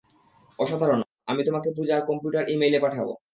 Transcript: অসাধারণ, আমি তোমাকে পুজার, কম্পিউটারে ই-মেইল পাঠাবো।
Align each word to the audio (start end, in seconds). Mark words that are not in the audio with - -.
অসাধারণ, 0.59 0.99
আমি 1.27 1.41
তোমাকে 1.43 1.69
পুজার, 1.77 1.99
কম্পিউটারে 2.09 2.49
ই-মেইল 2.53 2.75
পাঠাবো। 2.81 3.13